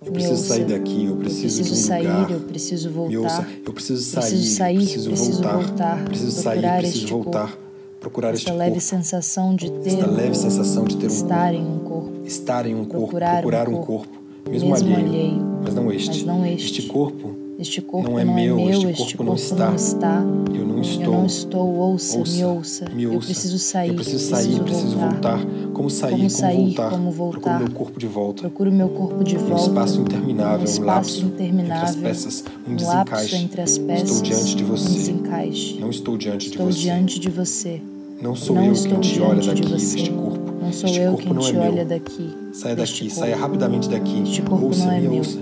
Eu 0.06 0.12
preciso 0.12 0.34
ouça. 0.34 0.48
sair 0.54 0.66
daqui, 0.66 1.06
eu 1.06 1.16
preciso, 1.18 1.56
preciso 1.58 1.74
um 1.74 1.76
sair, 1.88 2.08
lugar. 2.08 2.32
eu 2.32 2.40
preciso 2.42 2.88
ouça, 2.90 3.02
voltar. 3.42 3.50
eu 3.66 3.74
preciso 3.74 4.04
sair, 4.04 4.22
Preciso 4.22 4.56
sair, 4.56 4.76
preciso, 4.78 5.10
preciso 5.10 5.32
voltar, 5.42 5.58
voltar, 5.58 6.06
preciso 6.06 6.32
sair, 6.32 6.44
procurar 6.60 6.78
preciso 6.80 6.98
este 7.04 7.12
voltar, 7.14 7.40
corpo. 7.48 7.58
procurar 8.00 8.34
este 8.34 8.46
Esta 8.48 8.58
leve 8.58 8.72
corpo, 8.72 8.86
sensação 8.86 9.56
de 9.56 9.72
ter 9.72 9.88
esta 9.90 10.06
leve 10.08 10.22
corpo, 10.22 10.36
sensação 10.36 10.84
de 10.86 10.98
ter 10.98 11.06
um 11.06 11.10
estar 11.10 11.54
corpo, 11.54 11.58
em 11.58 11.66
um 11.76 11.80
corpo, 11.80 12.22
estar 12.28 12.66
em 12.68 12.76
um 12.76 12.86
corpo, 12.86 13.00
procurar 13.08 13.32
um 13.38 13.42
procurar 13.42 13.70
um 13.70 13.74
corpo, 13.74 13.88
corpo, 14.08 14.50
mesmo, 14.50 14.70
mesmo 14.72 14.96
alheio, 14.96 15.10
alheio, 15.10 15.46
mas 15.64 15.74
não 15.74 15.92
este. 15.92 16.10
mas 16.10 16.24
não 16.24 16.46
este. 16.46 16.66
Este 16.80 16.82
corpo, 16.84 17.36
este 17.58 17.82
corpo 17.82 18.10
Não 18.10 18.20
é 18.20 18.26
meu, 18.26 18.60
este 18.70 18.88
este 18.88 19.18
corpo 19.18 19.24
não 19.24 19.32
corpo 19.36 19.42
está. 19.42 19.68
não 19.70 19.76
está. 19.76 20.24
eu 20.54 20.66
não 20.68 20.76
Eu 20.76 20.82
estou. 20.82 21.14
não 21.14 21.26
estou, 21.26 21.68
ouça, 21.76 22.18
me 22.18 22.44
ouça. 22.46 22.90
me 22.90 23.04
Eu 23.04 23.14
ouça. 23.14 23.26
preciso 23.28 23.58
sair, 23.60 23.90
Eu 23.90 23.96
preciso 23.96 24.30
sair, 24.30 24.60
preciso 24.62 24.98
voltar. 24.98 25.40
Como 25.76 25.90
sair, 25.90 26.12
Como 26.16 26.30
sair, 26.30 26.56
voltar? 26.68 26.90
como 26.90 27.12
Procuro 27.12 27.32
voltar. 27.42 27.60
meu 27.60 27.70
corpo 27.72 28.00
de 28.00 28.08
volta. 28.08 28.42
Procuro 28.44 28.72
meu 28.72 28.90
corpo 28.90 29.24
de 29.24 29.36
Um 29.36 29.40
volta. 29.40 29.62
espaço 29.64 30.02
interminável, 30.02 30.58
um 30.60 30.62
um 30.62 30.64
espaço 30.64 30.86
lapso 30.86 31.26
interminável, 31.26 31.76
entre 31.76 31.90
as 31.90 31.96
peças, 31.96 32.44
um 32.68 32.72
um 32.72 32.76
desencaixe. 32.76 33.36
entre 33.36 33.62
as 33.62 33.78
peças, 33.78 34.10
Estou 34.10 34.22
diante 34.24 34.56
de 34.56 34.64
um 34.64 34.68
você. 34.68 34.90
desencaixe. 34.90 35.78
Não 35.80 35.90
estou 35.90 36.18
diante 36.18 36.48
Estou 36.50 36.68
de 36.68 36.74
você. 36.74 36.80
diante 36.82 37.20
de 37.20 37.30
você. 37.30 37.82
Não 38.22 38.34
sou 38.36 38.56
não 38.56 38.66
eu 38.66 38.74
quem 38.74 39.00
te 39.02 39.20
olha 39.22 39.42
daqui, 39.42 39.62
você. 39.64 39.96
deste 39.96 40.12
corpo. 40.12 40.52
Não 40.62 40.72
sou 40.72 40.90
este 40.90 41.00
eu 41.02 41.12
corpo 41.12 41.24
quem 41.24 41.34
não 41.34 41.42
te 41.42 41.50
é 41.50 41.54
meu. 41.54 41.62
olha 41.64 41.86
daqui. 41.86 42.30
Saia 42.54 42.76
daqui, 42.78 43.00
corpo. 43.02 43.16
saia 43.16 43.36
rapidamente 43.36 43.90
daqui. 43.90 44.22
Este 44.24 44.42
corpo 44.44 44.66
ouça, 44.68 44.86
não 44.86 44.92
é 44.94 45.00
me 45.02 45.08
meu. 45.10 45.18
ouça. 45.18 45.38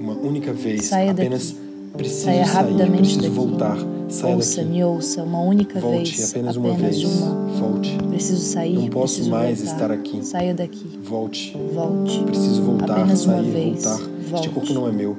Uma 0.00 0.14
única 0.14 0.52
vez, 0.54 0.86
Saia 0.86 1.10
apenas 1.12 1.50
daqui. 1.52 1.60
preciso 1.98 2.24
Saia 2.24 2.46
sair, 2.46 2.90
preciso 2.90 3.20
daqui. 3.20 3.28
voltar. 3.34 3.76
Saia 4.08 4.36
ouça, 4.36 4.56
daqui. 4.62 4.70
me 4.72 4.84
ouça, 4.84 5.22
uma 5.22 5.40
única 5.40 5.80
Volte 5.80 6.16
vez. 6.16 6.30
apenas 6.30 6.56
uma 6.56 6.74
vez. 6.74 7.04
uma. 7.04 7.34
Volte. 7.58 7.96
Preciso 8.08 8.40
sair, 8.40 8.74
Não 8.78 8.88
posso 8.88 9.14
preciso 9.14 9.30
mais 9.30 9.58
voltar. 9.60 9.72
estar 9.74 9.90
aqui. 9.92 10.24
Saia 10.26 10.54
daqui. 10.54 10.98
Volte. 11.04 11.56
Volte. 11.74 12.18
Preciso 12.24 12.62
voltar, 12.62 12.90
Apenas 12.90 13.24
uma 13.26 13.34
sair, 13.36 13.50
vez. 13.50 13.84
voltar. 13.84 13.98
Volte. 14.04 14.34
Este 14.34 14.48
corpo 14.48 14.72
não 14.72 14.88
é 14.88 14.92
meu. 14.92 15.16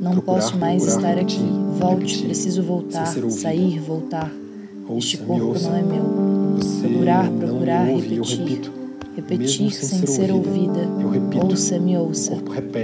Não 0.00 0.12
Procurar, 0.12 0.40
posso 0.40 0.56
mais 0.58 0.82
procurar, 0.84 1.10
estar 1.10 1.18
repetir, 1.20 1.40
aqui. 1.44 1.78
Volte, 1.80 2.00
repetir, 2.00 2.26
preciso 2.26 2.62
voltar. 2.62 3.06
Sair, 3.06 3.78
voltar. 3.80 4.30
este 4.96 5.16
Ouça, 5.16 5.16
me 5.18 5.26
corpo 5.26 5.44
ouça. 5.46 5.68
não 5.70 5.76
é 5.76 5.82
meu. 5.82 6.56
Você 6.56 6.88
Procurar, 6.88 7.30
não 7.30 7.38
procurar, 7.38 7.84
me 7.86 7.92
ouve, 7.94 8.16
eu 8.16 8.22
repetir. 8.24 8.38
repito. 8.48 8.79
Repetir 9.16 9.38
Mesmo 9.38 9.70
sem 9.70 10.06
ser 10.06 10.30
ouvida. 10.32 10.80
Ouça, 11.44 11.78
me 11.78 11.96
O 11.96 12.00
ouça. 12.02 12.32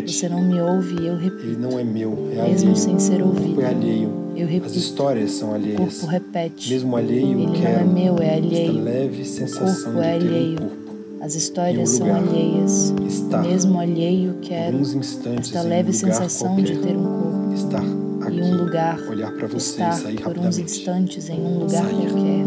Você 0.07 0.29
não 0.29 0.43
me 0.43 0.61
ouve, 0.61 1.07
eu 1.07 1.17
repito. 1.17 1.47
Ele 1.47 1.57
não 1.57 1.79
é 1.79 1.85
meu, 1.85 2.13
é 2.33 2.43
Mesmo 2.49 2.71
alheio. 2.71 2.77
sem 2.77 2.99
ser 2.99 3.23
O 3.23 3.27
corpo 3.27 3.41
ouvido. 3.43 3.61
é 3.63 3.67
alheio. 3.67 4.11
Eu 4.37 4.47
As 4.47 4.53
repito. 4.53 4.79
histórias 4.79 5.31
são 5.33 5.51
O 5.51 5.55
alheias. 5.55 5.79
corpo 6.01 6.07
repete. 6.07 6.73
Mesmo 6.73 6.97
alheio, 6.97 7.39
Ele 7.39 7.47
não 7.47 7.55
é 7.55 7.85
meu, 7.85 8.19
é 8.19 8.25
Esta 8.39 8.47
alheio. 8.47 8.83
leve 8.83 9.25
sensação 9.25 9.93
corpo 9.93 10.01
é 10.01 10.19
de 10.19 10.25
ter 10.27 10.35
alheio. 10.35 10.53
um 10.55 10.57
corpo. 10.57 10.77
As 11.21 11.35
histórias 11.35 11.89
são 11.91 12.15
alheias. 12.15 12.95
Estar. 13.09 13.43
Mesmo 13.43 13.79
alheio, 13.81 14.35
quero 14.43 14.79
esta 14.81 15.61
um 15.63 15.69
leve 15.69 15.93
sensação 15.93 16.49
qualquer. 16.55 16.75
de 16.75 16.79
ter 16.83 16.97
um 16.97 17.03
corpo. 17.05 17.55
Estar 17.55 17.83
aqui. 18.23 18.37
E 18.39 18.43
um 18.43 18.57
lugar. 18.57 19.01
Olhar 19.09 19.33
para 19.33 19.47
você 19.47 19.71
e 19.81 19.85
Estar 19.85 19.93
sair 19.93 20.21
por 20.21 20.39
uns 20.39 20.59
instantes 20.59 21.31
em 21.31 21.41
um 21.41 21.61
lugar 21.61 21.85
Sair. 21.85 22.11
qualquer. 22.11 22.45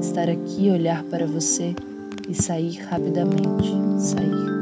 Estar 0.00 0.28
aqui, 0.28 0.70
olhar 0.70 1.02
para 1.04 1.26
você 1.26 1.74
e 2.28 2.34
sair 2.34 2.78
rapidamente. 2.88 3.70
Sair. 3.98 4.55